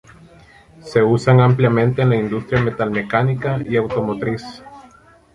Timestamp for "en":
2.01-2.09